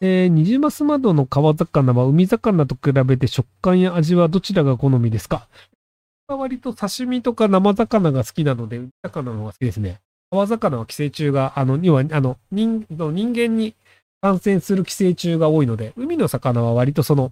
[0.00, 5.48] えー、ニジマス窓の川魚は海魚と比べて食感や味はどちらが好みですか？
[6.28, 10.00] 割と刺身とか生魚が好きなので、海魚の方が好きですね。
[10.30, 13.74] 川魚は寄生虫が、あの、要は、あの、人、人間に
[14.20, 17.30] 感染する寄生虫が多いので、海の魚は割とその、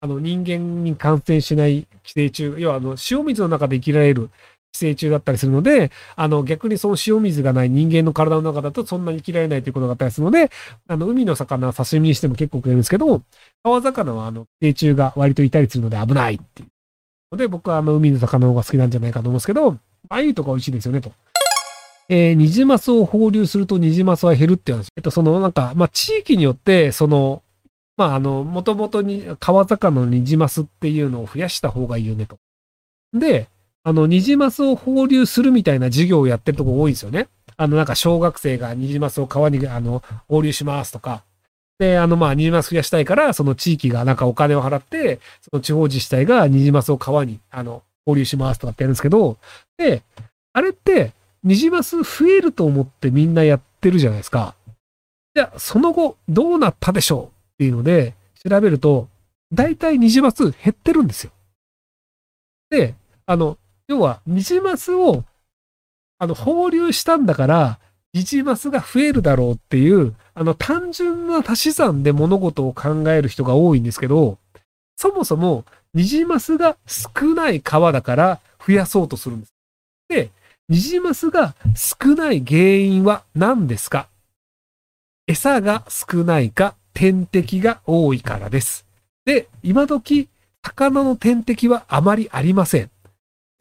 [0.00, 4.28] あの、人間に感染しない寄生虫、要は、あの、塩水の中で生きられる
[4.72, 10.50] 寄生虫だったりするので、あの、逆にその塩水がない人間の体の中だとそんなに生きられないということがあったりするので、
[10.88, 13.22] あの、海の魚は刺身にしても結構食えるんですけど、
[13.62, 16.68] 川魚はあの、寄生虫が割といたりするので危ないっていう。
[17.32, 19.76] ので、僕はあの、海の魚の方が好きなんじゃないかと思うんですけど、
[20.08, 21.12] 鮎とか美味しいですよね、と。
[22.08, 24.88] えー、ニジマスを放流するとニジマスは減るって話。
[24.96, 27.42] えっと、その、なんか、まあ、地域によって、その、
[27.96, 32.38] まあ、あの、もともとに川魚のニジマスっていうのを増やした方がいいよねと。
[33.14, 33.48] で、
[33.84, 37.28] あの、ニジマスを放流するみたいな授業をやってるとこ多いんですよね。
[37.56, 41.22] あの、なんか小学生がニジマスを川に、あの、放流しますとか。
[41.78, 49.36] で、あの、まあ、ニジマス増やしたいから、その地域がなんかお金を払って、その地方自治体がニジマスを川に、あの、放流しますとかってやるんですけど、
[49.76, 50.02] で、
[50.52, 54.54] あれって、ニジマス増えると思ってみんなやってるじゃないですか。
[55.34, 58.14] じゃあ、その後、どうなったでしょうっていうので、
[58.48, 59.08] 調べると、
[59.52, 61.32] 大体ニジマス減ってるんですよ。
[62.70, 62.94] で、
[63.26, 63.58] あの、
[63.92, 65.24] 要は、ニジマスを、
[66.18, 67.78] あの、放流したんだから、
[68.14, 74.38] ニジマスが増えるだろうっていう、あの、単純な足し算で物事を考える人が多いんですけど、
[74.96, 79.52] そもそも、ニジマスが少ない川だから増やそうとするんです。
[80.08, 80.30] で、
[80.68, 84.08] ニジマスが少ない原因は何ですか？
[85.26, 88.86] 餌が少ないか天敵が多いからです。
[89.26, 90.28] で、今時、
[90.62, 92.90] 魚の天敵はあまりありません。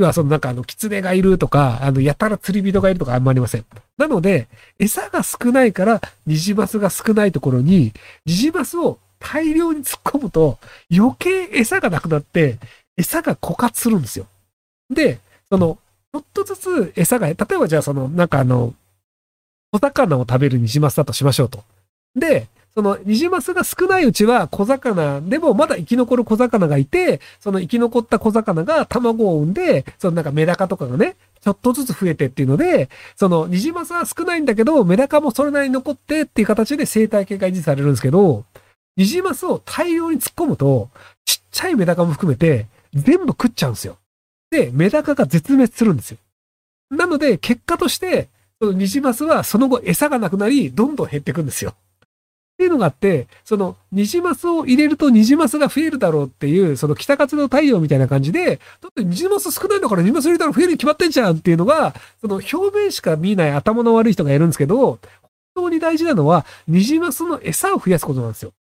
[0.00, 3.64] 要は、そのなんかあの、狐がいるとか、あの、やたら釣り人がいるとかあんまりありません。
[3.98, 4.48] なので、
[4.78, 7.92] 餌が少ないから、ニジマスが少ないところに、
[8.24, 10.58] ニジマスを大量に突っ込むと、
[10.90, 12.58] 余計餌がなくなって、
[12.96, 14.26] 餌が枯渇するんですよ。
[14.88, 15.18] で、
[15.50, 15.78] その、
[16.12, 18.74] ちょっとずつ餌が、例えばじゃあその、なんかあの、
[19.72, 21.62] 小魚を食べるニジマスだとしましょうと。
[22.16, 38.44] で、そのニジマスが少ないうちは小魚でもまだ生き残る小魚がいて、その生き残った小魚が卵を産んで、そのなんかメダカとかがね、ちょっとずつ増えてっていうので、そのニジマスは少ないんだけど、メダカもそれなりに残ってっていう形で生態系が維持されるんですけど、
[38.96, 40.90] ニジマスを大量に突っ込むと、
[41.24, 43.96] ちっちゃいメダカも含めて全部食っちゃうんですよ。
[44.50, 46.18] で、メダカが絶滅するんですよ。
[46.90, 48.28] なので、結果として、
[48.60, 51.74] そのニジマスはその後餌がなくなり、どんどん減っていくんですよ。
[52.60, 65.00] っていうのがあって、その、ニジマスを入れるとニジマスが増えるだろうっていう、その北活の太陽みたいな感じで、だってニジマス少ないんだからニジマス入れたら増えるに決まってんじゃんっていうのが、その表面しか見えない頭の悪い人がいるんですけど、本
[65.54, 68.52] 当に大事なのは、ニジマスの餌を増やすことなんですよ。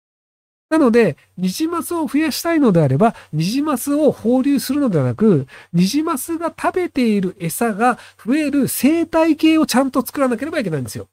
[0.70, 11.10] なので、ニジマスを増やしたいのであれば、ニジマスを放流するのではなく、ニジマスが食べている餌が増える生態系をちゃんと作らなければいけないんですよ。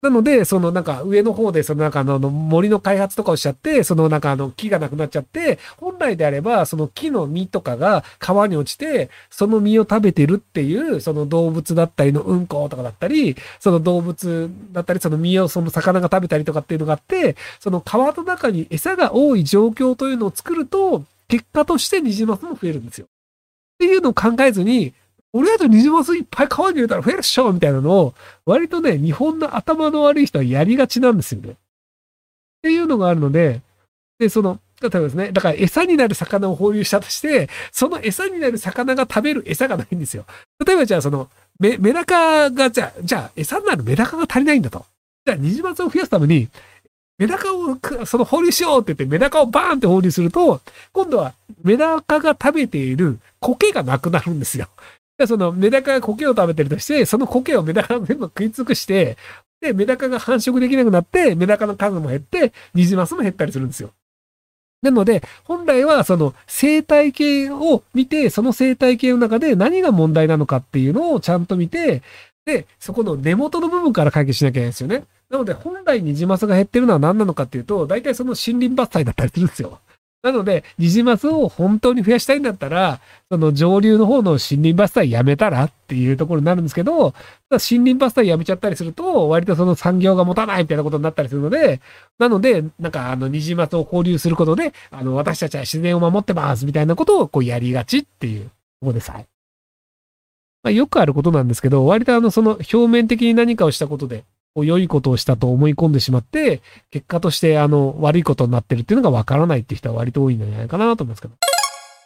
[0.00, 23.06] なので、そのなんか上の方で、そのなんかあの森の開発とかをしちゃって、そのなんかあの木がなくなっちゃって、本来であればその木の実とかが川に落ちて、その実を食べてるっていう、その動物だったりのうんことかだったり、その動物だったり、その実をその魚が食べたりとかっていうのがあって、その川の中に餌が多い状況というのを作ると、結果としてニジマスも増えるんですよ。
[23.06, 23.08] っ
[23.78, 24.94] ていうのを考えずに、
[25.38, 31.50] 俺だとニジマスいっぱい川に入れたら増えるっしょみたいなのを、割とね、日本の頭の悪い人はやりがちなんですよね。
[31.50, 31.54] っ
[32.62, 33.60] ていうのがあるので、
[34.18, 40.24] で、その、例えばですね、だから餌になる魚を放流したとして、その餌になる魚が食べる餌がないんですよ。
[40.66, 41.28] 例えばじゃあその、
[41.60, 44.84] メメダカが、じゃあ、じゃあ餌になるメダカが足りないんだと。
[45.24, 46.48] じゃあニジマスを増やすために、
[47.18, 50.60] メダカをその放流しようって言ってメダカをバーンって放流すると、
[50.92, 54.66] 今度はメダカが食べている苔がなくなるんですよ。
[55.18, 59.16] で、そのメダカが苔を食べてるとして、その苔をメダカが全部食い尽くして、
[59.60, 63.90] で、メダカが繁殖できなくなって、メダカの数も減って、ニジマスも減ったりするんですよ。
[64.80, 72.02] なので、本来はその生態系を見て、その生態系の中で何が問題なのかっていうのをちゃんと見て、
[72.46, 75.02] で、そこの根元の部分から解決しなきゃいけないんですよね。
[75.30, 79.80] なので、本来ニジマスが減ってるのは何なのかっていうと、大体その森林伐採だったりするんですよ。
[80.20, 83.00] なので、ニジマスを本当に増やしたいんだったら、
[83.30, 87.14] その上流の方の森林伐採やめたらっていうところになるんですけど、
[87.50, 91.80] 森林伐採やめちゃったりすると、割とその産業が持たないみたいなことになったりするので、
[92.18, 98.50] なので、なんかあの、ニジマスを交流することで、あの、私たちは自然を守ってますみたいなことをこうやりがちっていうと
[98.80, 99.26] ころでさえ。
[100.64, 104.24] まあ、よくあることなんですけど、割とあの、その表面的に何かをしたことで、
[104.56, 111.34] 良いことをしたと思い込んでしまって、結果として、あの、悪いことになってるっていうのがわからないっていう人は割と多いんじゃないかなと思いますけど。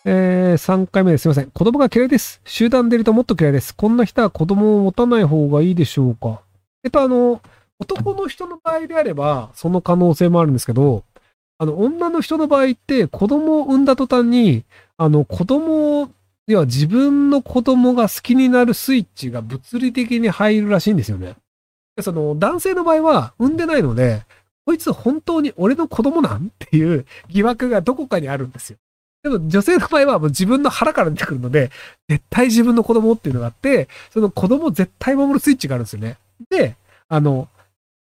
[0.04, 1.22] えー、3回目です。
[1.22, 1.50] すいません。
[1.50, 2.40] 子供が嫌いです。
[2.44, 3.74] 集団でいるともっと嫌いです。
[3.74, 6.42] こんな人は子供を持たない方がいいでしょうか。
[6.84, 7.40] えっと、あの、
[7.78, 11.04] 男の人の場合であれば、その可能性もあるんですけど、
[11.58, 14.64] あの、女の人の場合って、子供を産んだ途端に、
[14.96, 16.08] あの、子供を、
[16.48, 21.36] 要は自分の子供が好きになるスイッチが物理的に入るらしいんですよね。
[22.00, 24.24] その、男性の場合は産んでないので、
[24.64, 28.78] こいつ本当に俺の子供なんっていう疑惑がどこかにあるんですよ。
[29.22, 31.70] でも女性の場合はもう自分の腹から出てくるので、
[32.08, 36.16] 絶対自分の子供っていうのがあって、その子供絶対守るスイッチがあるんですよね。
[36.50, 36.76] で、
[37.08, 37.48] あの、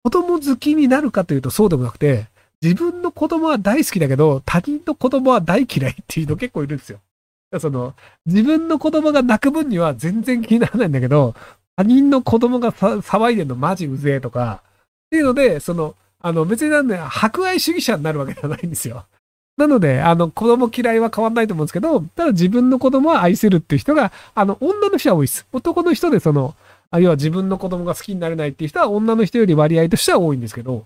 [0.03, 2.27] 子供好きになるかというとそうでもなくて、
[2.63, 7.01] 自分の子供は大好きだけど、他人の子供は大嫌いっていうの結構いるんですよ。
[7.59, 7.95] その、
[8.27, 11.35] 自分の子供が泣く分には全然気にならないんだけど、
[11.81, 19.07] 他人の子供が騒いでんのマジうぜえとか、っていうので、その、あの別になんで、博愛主義者になるわけじゃないんですよ。
[19.57, 25.47] なので、あの、子供嫌いは変わんないと思うんですけど、ただ自分の子供は愛せるっていう人が、あの、女の人は多いです。
[25.53, 26.55] 男の人でその、
[26.91, 30.85] あるいは自分の子供が好きになれないっていう人は女の人より割合としては多いんですけど、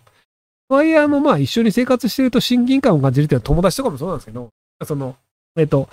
[0.68, 4.50] とはいえ、あの、まあ、一緒に生活してると親近感を感じるっていうのは友達とかもそうなんですけど、
[4.84, 5.16] その、
[5.56, 5.88] えっと、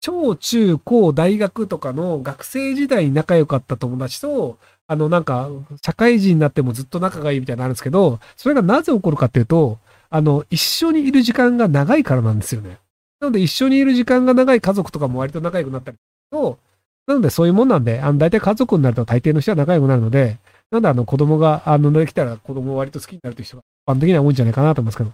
[0.00, 5.48] 小中高大学とかの学生時代に仲良かった友達と、あの、なんか、
[5.84, 9.78] 社会人になってもずっと仲がいいみたいになるんですけど、それがなぜ起こるかっていうと、
[10.10, 12.78] あの、一緒にいる時間が長いからなんですよね。
[13.20, 15.96] なので、一緒にいる時間が長い家族とかも割と仲良くなったり
[16.30, 16.58] と、
[17.06, 20.38] なので、そういうもんなんで、あの、大体家族になると大抵の人は仲良くなるので、
[20.70, 25.12] なんで、あの、子供が、あの、できたら子供を割と好きになるという人が、一般的には多いんじゃないかなと思いますけど。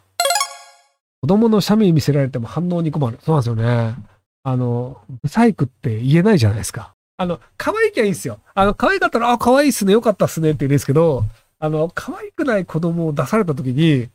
[1.23, 3.19] 子供の写メ見せられても反応に困る。
[3.23, 3.94] そうなんですよね。
[4.44, 6.94] あの、ブサイクって言えないじゃないですか。
[7.16, 8.40] あの、可愛きゃいいんですよ。
[8.54, 11.24] あの、可愛かったら、あ、可愛いっすね、よかったっすねって言うんですけど、
[11.58, 14.08] あの、可愛くない子供を出された時に、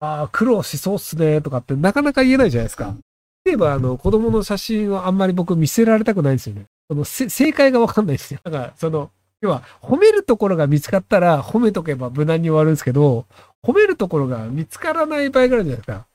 [0.00, 2.96] あ、苦労しそうっすね、とかってなかなか言えないじゃないですか。
[3.44, 6.64] 例えば、あの、子供の写真をあんまり僕見せられたくないんですよね。
[6.90, 8.40] その、正解がわかんないですよ。
[8.42, 9.10] だから、その、
[9.40, 13.26] 要は、褒めるところが見つかったら褒めとけば無難に終わるんですけど、
[13.64, 16.06] 褒めるところが見つからない場合があるじゃないですか。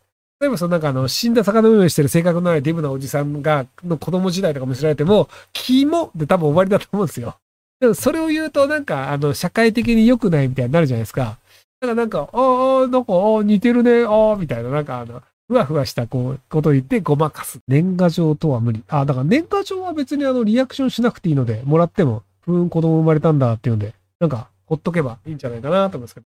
[0.43, 7.37] 例えば、そのなんかあの、死んだ魚のようにしてる性格のないデブなおじさんが、の子供時代とか見せられても、キモで多分終わりだと思うんですよ。
[7.79, 11.37] でもそれを言うと、なんか、あの、社会的に良くないみたいになるじゃないですか。
[11.79, 17.59] だからなんか、ああ、なんか、ああ、似てるね、ああ、みたいな、なんかあの、ふわふわしたこう、ことを言ってごまかす。
[17.69, 18.83] 年賀状とは無理。
[18.89, 26.25] あ、だから年賀状は別にあの、リアクションしなくていいので、もらっても、ふーん、子供生まれたんだっていうんで、なんか、ほっとけばいいんじゃないかなと思いますけど。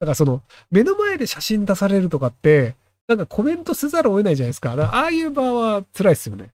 [0.00, 2.74] だからその、目の前で写真出されるとかって、
[3.08, 4.72] なんかコメントせざるを得ないじゃないですか。
[4.72, 6.52] ああいう場は辛いですよね。